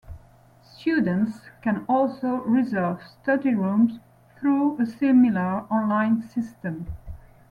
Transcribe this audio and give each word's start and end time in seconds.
Students 0.63 1.41
can 1.61 1.85
also 1.87 2.37
reserve 2.37 3.03
study 3.03 3.53
rooms 3.53 3.99
through 4.39 4.81
a 4.81 4.85
similar 4.87 5.67
online 5.69 6.23
system. 6.27 6.87